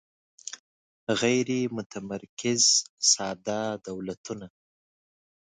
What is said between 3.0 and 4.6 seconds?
ساده دولتونه